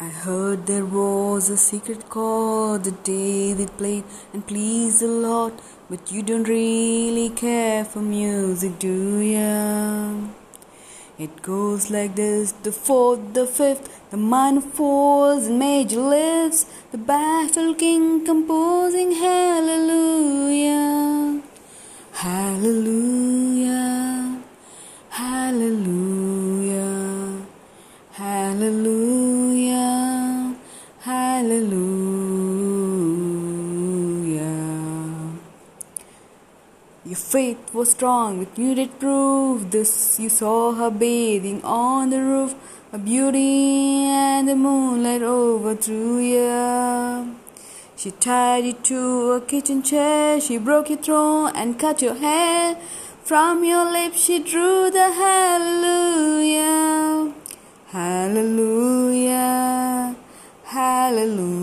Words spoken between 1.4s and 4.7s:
a secret chord that David played and